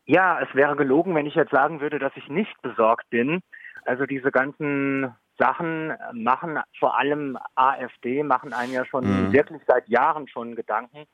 Ja, 0.05 0.38
es 0.40 0.55
wäre 0.55 0.76
gelogen, 0.76 1.17
wenn 1.17 1.26
ich 1.26 1.35
jetzt 1.35 1.50
sagen 1.50 1.81
würde, 1.81 1.99
dass 1.99 2.12
ich 2.14 2.28
nicht 2.28 2.55
besorgt 2.62 3.11
bin. 3.11 3.40
Also 3.85 4.07
diese 4.07 4.31
ganzen 4.31 5.12
Sachen 5.38 5.95
machen 6.12 6.59
vor 6.78 6.99
allem 6.99 7.38
AfD, 7.54 8.23
machen 8.23 8.52
einen 8.52 8.73
ja 8.73 8.85
schon 8.85 9.04
mhm. 9.04 9.33
wirklich 9.33 9.62
seit 9.66 9.88
Jahren 9.88 10.28
schon 10.28 10.54
Gedanken. 10.54 11.04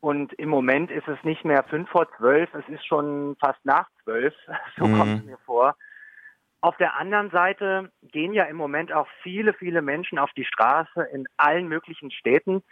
Und 0.00 0.32
im 0.34 0.48
Moment 0.48 0.90
ist 0.90 1.08
es 1.08 1.22
nicht 1.24 1.44
mehr 1.44 1.62
fünf 1.64 1.90
vor 1.90 2.08
zwölf, 2.16 2.48
es 2.54 2.66
ist 2.68 2.86
schon 2.86 3.36
fast 3.38 3.62
nach 3.64 3.88
zwölf, 4.02 4.34
so 4.78 4.86
mhm. 4.86 4.98
kommt 4.98 5.20
es 5.20 5.24
mir 5.26 5.38
vor. 5.44 5.76
Auf 6.62 6.76
der 6.76 6.98
anderen 6.98 7.30
Seite 7.30 7.90
gehen 8.02 8.32
ja 8.32 8.44
im 8.44 8.56
Moment 8.56 8.92
auch 8.92 9.08
viele, 9.22 9.54
viele 9.54 9.82
Menschen 9.82 10.18
auf 10.18 10.30
die 10.36 10.44
Straße 10.44 11.02
in 11.12 11.26
allen 11.36 11.68
möglichen 11.68 12.10
Städten. 12.10 12.62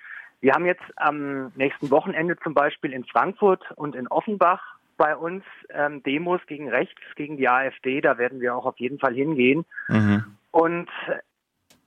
Wir 0.40 0.52
haben 0.52 0.66
jetzt 0.66 0.84
am 0.96 1.52
nächsten 1.56 1.90
Wochenende 1.90 2.36
zum 2.38 2.54
Beispiel 2.54 2.92
in 2.92 3.04
Frankfurt 3.04 3.64
und 3.76 3.96
in 3.96 4.06
Offenbach 4.08 4.62
bei 4.98 5.16
uns 5.16 5.42
ähm, 5.70 6.02
Demos 6.02 6.40
gegen 6.46 6.68
rechts, 6.68 7.00
gegen 7.16 7.38
die 7.38 7.48
AfD. 7.48 8.00
Da 8.00 8.18
werden 8.18 8.40
wir 8.40 8.54
auch 8.54 8.66
auf 8.66 8.78
jeden 8.78 8.98
Fall 8.98 9.14
hingehen. 9.14 9.64
Mhm. 9.88 10.37
Und 10.50 10.88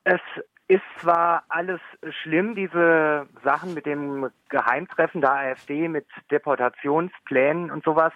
es 0.04 0.22
ist 0.68 0.84
zwar 1.02 1.44
alles 1.50 1.82
schlimm, 2.22 2.56
diese 2.56 3.28
Sachen 3.44 3.74
mit 3.74 3.86
dem 3.86 4.30
Geheimtreffen 4.50 5.22
der 5.22 5.34
AfD, 5.34 5.88
mit 5.88 6.08
Deportationsplänen 6.32 7.72
und 7.72 7.84
sowas. 7.84 8.14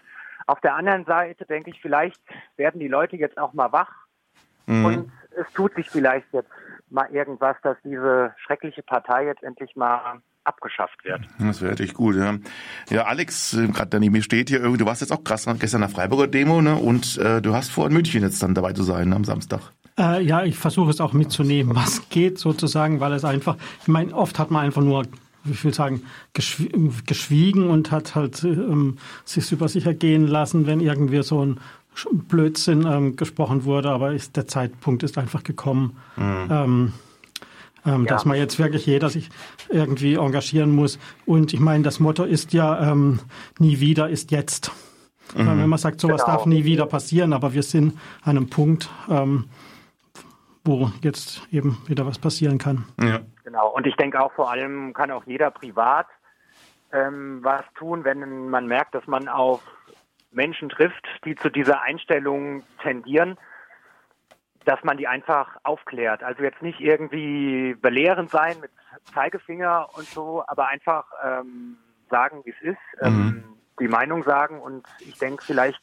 Auf 0.47 0.61
der 0.61 0.75
anderen 0.75 1.05
Seite 1.05 1.45
denke 1.45 1.71
ich, 1.71 1.81
vielleicht 1.81 2.21
werden 2.55 2.79
die 2.79 2.87
Leute 2.87 3.17
jetzt 3.17 3.37
auch 3.37 3.53
mal 3.53 3.71
wach 3.71 3.91
mhm. 4.67 4.85
und 4.85 5.11
es 5.31 5.51
tut 5.53 5.75
sich 5.75 5.89
vielleicht 5.89 6.31
jetzt 6.31 6.49
mal 6.89 7.09
irgendwas, 7.11 7.57
dass 7.61 7.77
diese 7.83 8.33
schreckliche 8.45 8.83
Partei 8.83 9.25
jetzt 9.25 9.43
endlich 9.43 9.75
mal 9.75 10.21
abgeschafft 10.45 11.03
wird. 11.03 11.21
Das 11.39 11.61
wäre 11.61 11.71
natürlich 11.71 11.93
gut, 11.93 12.15
ja. 12.15 12.35
Ja, 12.89 13.05
Alex, 13.05 13.53
äh, 13.53 13.67
gerade 13.67 13.99
mir 13.99 14.21
steht 14.21 14.49
hier 14.49 14.59
irgendwie, 14.59 14.77
du 14.77 14.85
warst 14.85 15.01
jetzt 15.01 15.11
auch 15.11 15.23
krass 15.23 15.45
gestern 15.59 15.81
der 15.81 15.89
Freiburger 15.89 16.27
Demo, 16.27 16.61
ne? 16.61 16.75
Und 16.75 17.17
äh, 17.17 17.41
du 17.41 17.53
hast 17.53 17.71
vor, 17.71 17.87
in 17.87 17.93
München 17.93 18.21
jetzt 18.21 18.41
dann 18.41 18.53
dabei 18.53 18.73
zu 18.73 18.83
sein 18.83 19.09
ne? 19.09 19.15
am 19.15 19.23
Samstag. 19.23 19.73
Äh, 19.97 20.23
ja, 20.23 20.43
ich 20.43 20.57
versuche 20.57 20.89
es 20.89 20.99
auch 20.99 21.13
mitzunehmen, 21.13 21.75
was 21.75 22.09
geht 22.09 22.37
sozusagen, 22.37 22.99
weil 22.99 23.13
es 23.13 23.23
einfach, 23.23 23.55
ich 23.81 23.87
meine, 23.87 24.13
oft 24.13 24.39
hat 24.39 24.51
man 24.51 24.65
einfach 24.65 24.81
nur 24.81 25.03
ich 25.47 25.63
will 25.63 25.73
sagen, 25.73 26.01
geschwiegen 26.33 27.69
und 27.69 27.91
hat 27.91 28.15
halt 28.15 28.43
ähm, 28.43 28.97
sich 29.25 29.51
über 29.51 29.67
sich 29.67 29.85
ergehen 29.85 30.27
lassen, 30.27 30.65
wenn 30.65 30.79
irgendwie 30.79 31.21
so 31.23 31.45
ein 31.45 31.59
Blödsinn 32.11 32.85
ähm, 32.85 33.15
gesprochen 33.15 33.63
wurde, 33.63 33.89
aber 33.89 34.13
ist, 34.13 34.35
der 34.35 34.47
Zeitpunkt 34.47 35.03
ist 35.03 35.17
einfach 35.17 35.43
gekommen, 35.43 35.97
mhm. 36.17 36.47
ähm, 36.49 36.93
ähm, 37.85 38.03
ja. 38.05 38.09
dass 38.09 38.25
man 38.25 38.37
jetzt 38.37 38.59
wirklich 38.59 38.85
jeder 38.85 39.09
sich 39.09 39.29
irgendwie 39.69 40.15
engagieren 40.15 40.71
muss. 40.71 40.99
Und 41.25 41.53
ich 41.53 41.59
meine, 41.59 41.83
das 41.83 41.99
Motto 41.99 42.23
ist 42.23 42.53
ja, 42.53 42.91
ähm, 42.91 43.19
nie 43.59 43.79
wieder 43.79 44.09
ist 44.09 44.31
jetzt. 44.31 44.71
Mhm. 45.35 45.47
Wenn 45.47 45.69
man 45.69 45.79
sagt, 45.79 46.01
sowas 46.01 46.23
genau. 46.23 46.37
darf 46.37 46.45
nie 46.45 46.65
wieder 46.65 46.85
passieren, 46.85 47.33
aber 47.33 47.53
wir 47.53 47.63
sind 47.63 47.93
an 48.23 48.37
einem 48.37 48.49
Punkt, 48.49 48.89
ähm, 49.09 49.45
wo 50.65 50.91
jetzt 51.01 51.47
eben 51.51 51.77
wieder 51.87 52.05
was 52.05 52.19
passieren 52.19 52.57
kann. 52.57 52.85
Ja. 52.99 53.19
Genau. 53.43 53.69
Und 53.69 53.87
ich 53.87 53.95
denke 53.95 54.19
auch 54.19 54.33
vor 54.33 54.51
allem 54.51 54.93
kann 54.93 55.11
auch 55.11 55.25
jeder 55.25 55.51
privat 55.51 56.07
ähm, 56.91 57.39
was 57.43 57.63
tun, 57.75 58.03
wenn 58.03 58.49
man 58.49 58.67
merkt, 58.67 58.95
dass 58.95 59.05
man 59.07 59.27
auf 59.27 59.61
Menschen 60.31 60.69
trifft, 60.69 61.05
die 61.23 61.35
zu 61.35 61.49
dieser 61.49 61.81
Einstellung 61.81 62.63
tendieren, 62.81 63.37
dass 64.65 64.83
man 64.83 64.97
die 64.97 65.07
einfach 65.07 65.57
aufklärt. 65.63 66.23
Also 66.23 66.43
jetzt 66.43 66.61
nicht 66.61 66.79
irgendwie 66.79 67.75
belehrend 67.75 68.31
sein 68.31 68.59
mit 68.59 68.71
Zeigefinger 69.13 69.89
und 69.95 70.07
so, 70.07 70.43
aber 70.47 70.67
einfach 70.67 71.05
ähm, 71.23 71.77
sagen, 72.09 72.41
wie 72.43 72.51
es 72.51 72.61
ist, 72.61 73.01
ähm, 73.01 73.13
mhm. 73.13 73.43
die 73.79 73.87
Meinung 73.87 74.23
sagen 74.23 74.59
und 74.59 74.87
ich 74.99 75.17
denke, 75.17 75.43
vielleicht 75.43 75.81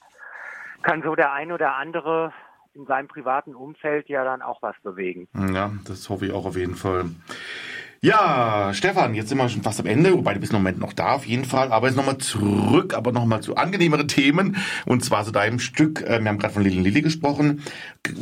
kann 0.82 1.02
so 1.02 1.14
der 1.14 1.32
ein 1.32 1.52
oder 1.52 1.76
andere 1.76 2.32
in 2.74 2.86
seinem 2.86 3.08
privaten 3.08 3.54
Umfeld 3.54 4.08
ja 4.08 4.24
dann 4.24 4.42
auch 4.42 4.62
was 4.62 4.76
bewegen. 4.82 5.28
Ja, 5.52 5.72
das 5.84 6.08
hoffe 6.08 6.26
ich 6.26 6.32
auch 6.32 6.46
auf 6.46 6.56
jeden 6.56 6.74
Fall. 6.74 7.06
Ja, 8.04 8.74
Stefan, 8.74 9.14
jetzt 9.14 9.28
sind 9.28 9.38
wir 9.38 9.48
schon 9.48 9.62
fast 9.62 9.78
am 9.78 9.86
Ende, 9.86 10.12
wobei 10.12 10.34
du 10.34 10.40
bist 10.40 10.52
im 10.52 10.58
Moment 10.58 10.80
noch 10.80 10.92
da 10.92 11.12
auf 11.12 11.24
jeden 11.24 11.44
Fall. 11.44 11.70
Aber 11.70 11.86
jetzt 11.86 11.94
nochmal 11.96 12.18
zurück, 12.18 12.94
aber 12.94 13.12
nochmal 13.12 13.42
zu 13.42 13.54
angenehmeren 13.54 14.08
Themen. 14.08 14.56
Und 14.86 15.04
zwar 15.04 15.24
zu 15.24 15.30
deinem 15.30 15.60
Stück, 15.60 16.02
äh, 16.02 16.20
wir 16.20 16.28
haben 16.28 16.38
gerade 16.38 16.52
von 16.52 16.64
Lili 16.64 16.80
Lilly 16.80 17.02
gesprochen. 17.02 17.62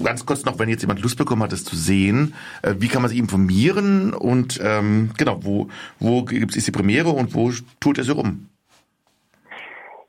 Ganz 0.05 0.27
kurz 0.27 0.45
noch, 0.45 0.59
wenn 0.59 0.69
jetzt 0.69 0.83
jemand 0.83 1.01
Lust 1.01 1.17
bekommen 1.17 1.43
hat, 1.43 1.53
das 1.53 1.65
zu 1.65 1.77
sehen, 1.77 2.35
äh, 2.61 2.75
wie 2.79 2.89
kann 2.89 3.01
man 3.01 3.09
sich 3.09 3.19
informieren 3.19 4.13
und 4.13 4.61
ähm, 4.63 5.13
genau, 5.17 5.43
wo, 5.45 5.69
wo 5.99 6.27
ist 6.27 6.67
die 6.67 6.73
Premiere 6.73 7.09
und 7.09 7.35
wo 7.35 7.51
tut 7.81 7.97
er 7.97 8.05
sich 8.05 8.15
rum? 8.15 8.51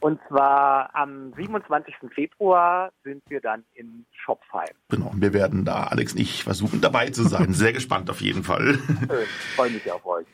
Und 0.00 0.20
zwar 0.28 0.94
am 0.94 1.32
27. 1.34 1.94
Februar 2.14 2.92
sind 3.04 3.22
wir 3.28 3.40
dann 3.40 3.64
in 3.74 4.06
Schopfheim. 4.12 4.74
Genau, 4.88 5.12
wir 5.14 5.32
werden 5.32 5.64
da, 5.64 5.84
Alex 5.84 6.14
und 6.14 6.20
ich, 6.20 6.44
versuchen 6.44 6.80
dabei 6.80 7.10
zu 7.10 7.24
sein. 7.24 7.52
Sehr 7.52 7.72
gespannt 7.72 8.10
auf 8.10 8.20
jeden 8.20 8.44
Fall. 8.44 8.78
Schön, 9.08 9.26
freue 9.56 9.70
mich 9.70 9.90
auf 9.90 10.04
euch. 10.06 10.26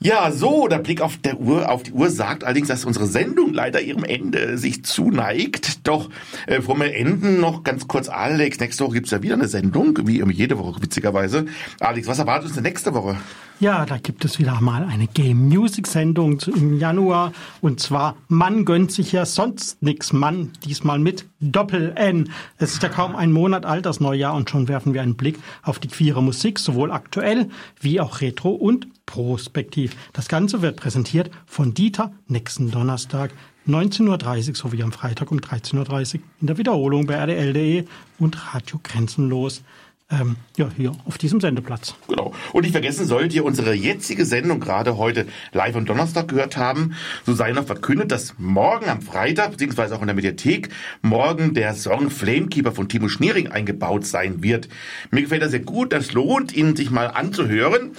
Ja, 0.00 0.30
so, 0.30 0.68
der 0.68 0.78
Blick 0.78 1.00
auf 1.00 1.16
der 1.16 1.40
Uhr, 1.40 1.68
auf 1.68 1.82
die 1.82 1.90
Uhr 1.90 2.08
sagt 2.08 2.44
allerdings, 2.44 2.68
dass 2.68 2.84
unsere 2.84 3.06
Sendung 3.06 3.52
leider 3.52 3.80
ihrem 3.80 4.04
Ende 4.04 4.56
sich 4.56 4.84
zuneigt. 4.84 5.88
Doch 5.88 6.08
äh, 6.46 6.60
vor 6.60 6.78
wir 6.78 6.94
enden 6.94 7.40
noch 7.40 7.64
ganz 7.64 7.88
kurz, 7.88 8.08
Alex, 8.08 8.60
nächste 8.60 8.84
Woche 8.84 8.94
gibt's 8.94 9.10
ja 9.10 9.22
wieder 9.22 9.34
eine 9.34 9.48
Sendung, 9.48 9.98
wie 10.06 10.20
immer 10.20 10.30
jede 10.30 10.56
Woche 10.56 10.80
witzigerweise. 10.80 11.46
Alex, 11.80 12.06
was 12.06 12.20
erwartet 12.20 12.46
uns 12.46 12.54
denn 12.54 12.62
nächste 12.62 12.94
Woche? 12.94 13.16
Ja, 13.58 13.84
da 13.86 13.98
gibt 13.98 14.24
es 14.24 14.38
wieder 14.38 14.60
mal 14.60 14.84
eine 14.84 15.08
Game 15.08 15.48
Music 15.48 15.88
Sendung 15.88 16.38
im 16.46 16.78
Januar 16.78 17.32
und 17.60 17.80
zwar 17.80 18.14
Man 18.28 18.64
gönnt 18.64 18.92
sich 18.92 19.10
ja 19.10 19.26
sonst 19.26 19.82
nix, 19.82 20.12
Mann, 20.12 20.52
diesmal 20.64 21.00
mit 21.00 21.26
Doppel 21.40 21.92
N. 21.96 22.30
Es 22.58 22.74
ist 22.74 22.84
ja 22.84 22.88
kaum 22.88 23.16
ein 23.16 23.32
Monat 23.32 23.66
alt, 23.66 23.84
das 23.84 23.98
Neujahr 23.98 24.34
und 24.34 24.48
schon 24.48 24.68
werfen 24.68 24.94
wir 24.94 25.02
einen 25.02 25.16
Blick 25.16 25.40
auf 25.64 25.80
die 25.80 25.88
queere 25.88 26.22
Musik, 26.22 26.60
sowohl 26.60 26.92
aktuell 26.92 27.48
wie 27.80 28.00
auch 28.00 28.20
retro 28.20 28.50
und 28.50 28.86
prospektiv. 29.08 29.96
Das 30.12 30.28
Ganze 30.28 30.60
wird 30.60 30.76
präsentiert 30.76 31.30
von 31.46 31.72
Dieter 31.72 32.12
nächsten 32.28 32.70
Donnerstag 32.70 33.32
19.30 33.66 34.48
Uhr 34.50 34.54
sowie 34.54 34.82
am 34.82 34.92
Freitag 34.92 35.32
um 35.32 35.38
13.30 35.38 36.16
Uhr 36.16 36.20
in 36.42 36.46
der 36.46 36.58
Wiederholung 36.58 37.06
bei 37.06 37.14
rdl.de 37.14 37.86
und 38.18 38.54
Radio 38.54 38.78
Grenzenlos 38.82 39.62
ähm, 40.10 40.36
ja, 40.56 40.68
hier 40.76 40.92
auf 41.06 41.16
diesem 41.16 41.40
Sendeplatz. 41.40 41.94
Genau. 42.06 42.34
Und 42.52 42.62
nicht 42.62 42.72
vergessen, 42.72 43.06
solltet 43.06 43.34
ihr 43.34 43.44
unsere 43.44 43.74
jetzige 43.74 44.26
Sendung 44.26 44.60
gerade 44.60 44.98
heute 44.98 45.26
live 45.52 45.76
am 45.76 45.86
Donnerstag 45.86 46.28
gehört 46.28 46.56
haben, 46.56 46.94
so 47.24 47.34
sei 47.34 47.52
noch 47.52 47.64
verkündet, 47.64 48.12
dass 48.12 48.34
morgen 48.38 48.88
am 48.88 49.00
Freitag, 49.00 49.52
beziehungsweise 49.52 49.96
auch 49.96 50.00
in 50.00 50.06
der 50.06 50.16
Mediathek, 50.16 50.68
morgen 51.02 51.54
der 51.54 51.74
Song 51.74 52.10
Flamekeeper 52.10 52.72
von 52.72 52.88
Timo 52.88 53.08
Schneering 53.08 53.48
eingebaut 53.48 54.04
sein 54.06 54.42
wird. 54.42 54.68
Mir 55.10 55.22
gefällt 55.22 55.42
das 55.42 55.50
sehr 55.50 55.60
gut, 55.60 55.92
das 55.92 56.12
lohnt, 56.12 56.54
ihn 56.54 56.76
sich 56.76 56.90
mal 56.90 57.06
anzuhören. 57.06 57.92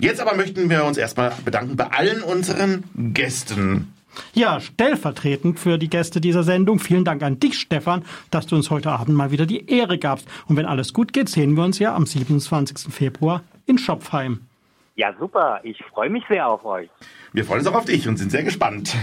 Jetzt 0.00 0.20
aber 0.20 0.36
möchten 0.36 0.70
wir 0.70 0.84
uns 0.84 0.96
erstmal 0.96 1.32
bedanken 1.44 1.76
bei 1.76 1.88
allen 1.88 2.22
unseren 2.22 2.84
Gästen. 2.94 3.92
Ja, 4.32 4.60
stellvertretend 4.60 5.58
für 5.58 5.78
die 5.78 5.90
Gäste 5.90 6.20
dieser 6.20 6.42
Sendung, 6.42 6.78
vielen 6.78 7.04
Dank 7.04 7.22
an 7.22 7.40
dich, 7.40 7.58
Stefan, 7.58 8.04
dass 8.30 8.46
du 8.46 8.56
uns 8.56 8.70
heute 8.70 8.90
Abend 8.90 9.16
mal 9.16 9.30
wieder 9.30 9.46
die 9.46 9.68
Ehre 9.68 9.98
gabst. 9.98 10.26
Und 10.46 10.56
wenn 10.56 10.66
alles 10.66 10.92
gut 10.92 11.12
geht, 11.12 11.28
sehen 11.28 11.56
wir 11.56 11.64
uns 11.64 11.78
ja 11.78 11.94
am 11.94 12.06
27. 12.06 12.92
Februar 12.92 13.42
in 13.66 13.78
Schopfheim. 13.78 14.47
Ja, 14.98 15.14
super. 15.16 15.60
Ich 15.62 15.80
freue 15.84 16.10
mich 16.10 16.24
sehr 16.28 16.48
auf 16.48 16.64
euch. 16.64 16.90
Wir 17.32 17.44
freuen 17.44 17.60
uns 17.60 17.68
auch 17.68 17.76
auf 17.76 17.84
dich 17.84 18.08
und 18.08 18.16
sind 18.16 18.32
sehr 18.32 18.42
gespannt. 18.42 18.96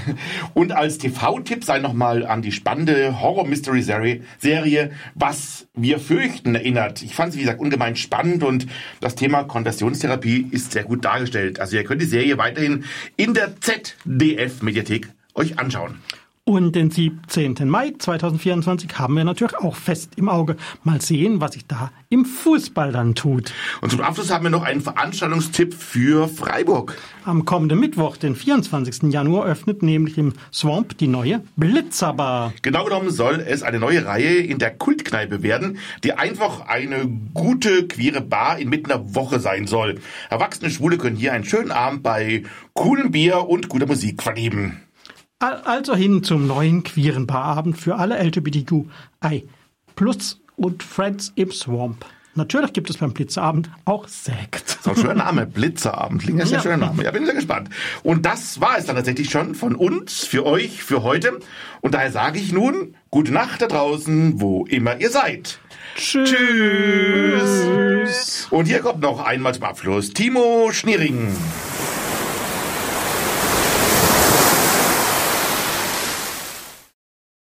Und 0.53 0.73
als 0.73 0.97
TV-Tipp 0.97 1.63
sei 1.63 1.79
nochmal 1.79 2.25
an 2.25 2.41
die 2.41 2.51
spannende 2.51 3.21
Horror-Mystery-Serie 3.21 4.91
Was 5.13 5.69
wir 5.73 5.99
fürchten 5.99 6.53
erinnert. 6.53 7.01
Ich 7.01 7.15
fand 7.15 7.31
sie, 7.31 7.39
wie 7.39 7.43
gesagt, 7.43 7.61
ungemein 7.61 7.95
spannend 7.95 8.43
und 8.43 8.67
das 8.99 9.15
Thema 9.15 9.45
Konversionstherapie 9.45 10.49
ist 10.51 10.73
sehr 10.73 10.83
gut 10.83 11.05
dargestellt. 11.05 11.61
Also 11.61 11.77
ihr 11.77 11.85
könnt 11.85 12.01
die 12.01 12.07
Serie 12.07 12.37
weiterhin 12.37 12.83
in 13.15 13.33
der 13.33 13.55
ZDF-Mediathek 13.61 15.07
euch 15.33 15.59
anschauen. 15.59 16.01
Und 16.47 16.75
den 16.75 16.91
17. 16.91 17.55
Mai 17.67 17.95
2024 17.97 18.99
haben 18.99 19.15
wir 19.15 19.23
natürlich 19.23 19.57
auch 19.57 19.75
fest 19.75 20.11
im 20.15 20.29
Auge. 20.29 20.57
Mal 20.83 21.01
sehen, 21.01 21.41
was 21.41 21.53
sich 21.53 21.65
da 21.65 21.91
im 22.09 22.23
Fußball 22.23 22.91
dann 22.91 23.15
tut. 23.15 23.51
Und 23.81 23.89
zum 23.89 24.01
Abschluss 24.01 24.29
haben 24.29 24.43
wir 24.43 24.51
noch 24.51 24.61
einen 24.61 24.81
Veranstaltungstipp 24.81 25.73
für 25.73 26.27
Freiburg. 26.27 26.99
Am 27.23 27.45
kommenden 27.45 27.79
Mittwoch, 27.79 28.17
den 28.17 28.35
24. 28.35 29.11
Januar, 29.11 29.47
öffnet 29.47 29.81
nämlich 29.81 30.19
im 30.19 30.33
Swamp 30.53 30.95
die 30.99 31.07
neue 31.07 31.41
Blitzerbar. 31.55 32.53
Genau 32.61 32.83
genommen 32.83 33.09
soll 33.09 33.39
es 33.39 33.63
eine 33.63 33.79
neue 33.79 34.05
Reihe 34.05 34.37
in 34.37 34.59
der 34.59 34.69
Kultkneipe 34.69 35.41
werden, 35.41 35.79
die 36.03 36.13
einfach 36.13 36.67
eine 36.67 37.07
gute 37.33 37.87
queere 37.87 38.21
Bar 38.21 38.59
inmitten 38.59 38.89
der 38.89 39.15
Woche 39.15 39.39
sein 39.39 39.65
soll. 39.65 39.95
Erwachsene 40.29 40.69
Schwule 40.69 40.99
können 40.99 41.15
hier 41.15 41.33
einen 41.33 41.43
schönen 41.43 41.71
Abend 41.71 42.03
bei 42.03 42.43
coolem 42.73 43.09
Bier 43.09 43.49
und 43.49 43.67
guter 43.67 43.87
Musik 43.87 44.21
verleben. 44.21 44.84
Also 45.53 45.95
hin 45.95 46.23
zum 46.23 46.47
neuen 46.47 46.83
queeren 46.83 47.27
Barabend 47.27 47.77
für 47.77 47.95
alle 47.95 48.21
LGBTQI 48.21 49.47
Plus 49.95 50.41
und 50.55 50.83
Friends 50.83 51.31
im 51.35 51.51
Swamp. 51.51 52.05
Natürlich 52.37 52.73
gibt 52.73 52.89
es 52.89 52.97
beim 52.97 53.13
Blitzabend 53.13 53.69
auch 53.85 54.09
Sekt. 54.09 54.77
So 54.81 54.89
ein 54.89 54.97
schöner 54.97 55.13
Name, 55.15 55.45
Blitzerabend. 55.45 56.21
Klingt 56.21 56.39
ja. 56.39 56.57
ein 56.57 56.61
schöner 56.61 56.77
Name. 56.77 57.03
Ja, 57.03 57.11
bin 57.11 57.25
sehr 57.25 57.33
gespannt. 57.33 57.69
Und 58.03 58.25
das 58.25 58.59
war 58.59 58.77
es 58.77 58.85
dann 58.85 58.97
tatsächlich 58.97 59.29
schon 59.29 59.55
von 59.55 59.73
uns, 59.73 60.25
für 60.25 60.45
euch, 60.45 60.83
für 60.83 61.01
heute. 61.01 61.39
Und 61.79 61.93
daher 61.93 62.11
sage 62.11 62.37
ich 62.37 62.51
nun, 62.51 62.95
gute 63.09 63.31
Nacht 63.31 63.61
da 63.61 63.67
draußen, 63.67 64.41
wo 64.41 64.65
immer 64.65 64.99
ihr 64.99 65.11
seid. 65.11 65.59
Tschüss. 65.95 66.27
Tschüss. 67.39 68.47
Und 68.49 68.65
hier 68.65 68.79
kommt 68.79 68.99
noch 68.99 69.25
einmal 69.25 69.53
zum 69.53 69.63
Abschluss 69.63 70.09
Timo 70.09 70.71
Schniering. 70.73 71.29